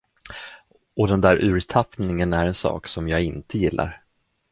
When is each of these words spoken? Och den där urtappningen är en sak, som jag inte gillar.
Och 0.95 1.07
den 1.07 1.21
där 1.21 1.43
urtappningen 1.43 2.33
är 2.33 2.45
en 2.45 2.53
sak, 2.53 2.87
som 2.87 3.07
jag 3.09 3.23
inte 3.23 3.57
gillar. 3.57 4.03